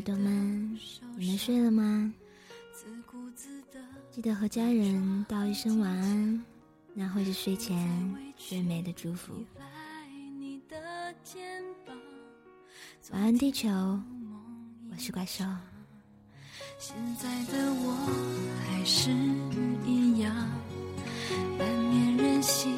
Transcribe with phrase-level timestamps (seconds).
[0.00, 0.78] 朵们，
[1.16, 2.12] 你们睡了吗？
[4.10, 6.44] 记得和家人道一声晚安，
[6.94, 9.34] 那会是睡前最美的祝福。
[13.12, 15.44] 晚安，地球，我是怪兽。
[16.78, 17.94] 现在的我
[18.64, 19.10] 还是
[19.86, 20.34] 一样，
[21.58, 22.74] 难免任性，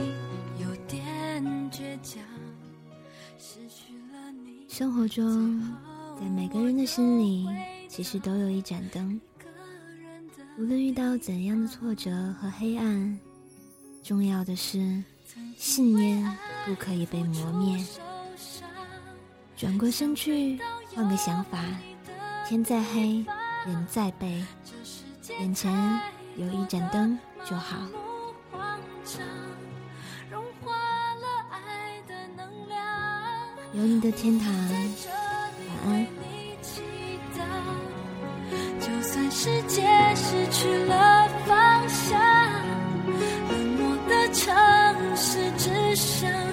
[0.61, 2.23] 有点倔强。
[3.39, 5.61] 失去了你，生活中，
[6.21, 7.49] 在每个人的心里，
[7.89, 9.21] 其实都有一盏灯。
[10.59, 12.11] 无论遇到怎样的挫折
[12.41, 13.19] 和黑暗，
[14.03, 15.03] 重要的是，
[15.57, 16.37] 信念
[16.67, 17.85] 不可以被磨灭。
[19.57, 20.59] 转过身去，
[20.95, 21.65] 换个想法，
[22.47, 23.25] 天再黑。
[23.67, 24.43] 人再悲，
[25.41, 25.71] 眼前
[26.37, 27.77] 有一盏灯就好。
[33.75, 34.51] 有你的天堂，
[35.91, 36.83] 为你祈
[37.37, 37.43] 祷
[38.81, 39.83] 就算世界
[40.15, 42.21] 失去了方向
[43.51, 44.55] 冷漠的城
[45.17, 46.48] 市只剩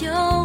[0.00, 0.37] yo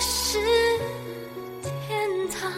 [0.00, 0.38] 是
[1.62, 2.50] 天堂。